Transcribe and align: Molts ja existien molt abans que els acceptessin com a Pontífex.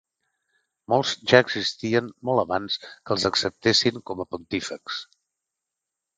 Molts 0.93 1.11
ja 1.31 1.41
existien 1.45 2.07
molt 2.31 2.43
abans 2.45 2.79
que 2.87 3.15
els 3.17 3.27
acceptessin 3.33 4.01
com 4.11 4.27
a 4.27 4.27
Pontífex. 4.35 4.99